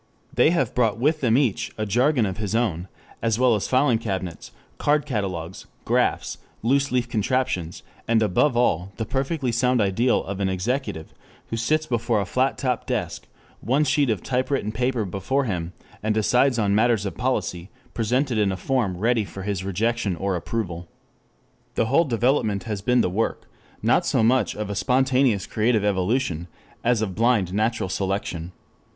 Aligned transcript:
They 0.33 0.49
have 0.49 0.73
brought 0.73 0.97
with 0.97 1.21
them 1.21 1.37
each 1.37 1.71
a 1.77 1.85
jargon 1.85 2.25
of 2.25 2.37
his 2.37 2.55
own, 2.55 2.87
as 3.21 3.37
well 3.37 3.53
as 3.53 3.67
filing 3.67 3.99
cabinets, 3.99 4.49
card 4.79 5.05
catalogues, 5.05 5.67
graphs, 5.85 6.39
loose 6.63 6.91
leaf 6.91 7.07
contraptions, 7.07 7.83
and 8.07 8.23
above 8.23 8.57
all 8.57 8.93
the 8.97 9.05
perfectly 9.05 9.51
sound 9.51 9.79
ideal 9.79 10.23
of 10.23 10.39
an 10.39 10.49
executive 10.49 11.13
who 11.51 11.55
sits 11.55 11.85
before 11.85 12.19
a 12.19 12.25
flat 12.25 12.57
top 12.57 12.87
desk, 12.87 13.27
one 13.59 13.83
sheet 13.83 14.09
of 14.09 14.23
typewritten 14.23 14.71
paper 14.71 15.05
before 15.05 15.43
him, 15.43 15.71
and 16.01 16.15
decides 16.15 16.57
on 16.57 16.73
matters 16.73 17.05
of 17.05 17.15
policy 17.15 17.69
presented 17.93 18.39
in 18.39 18.51
a 18.51 18.57
form 18.57 18.97
ready 18.97 19.23
for 19.23 19.43
his 19.43 19.63
rejection 19.63 20.15
or 20.15 20.35
approval. 20.35 20.87
This 21.75 21.87
whole 21.89 22.05
development 22.05 22.63
has 22.63 22.81
been 22.81 23.01
the 23.01 23.09
work, 23.11 23.45
not 23.83 24.07
so 24.07 24.23
much 24.23 24.55
of 24.55 24.67
a 24.71 24.75
spontaneous 24.75 25.45
creative 25.45 25.85
evolution, 25.85 26.47
as 26.83 27.03
of 27.03 27.13
blind 27.13 27.53
natural 27.53 27.87
selection. 27.87 28.51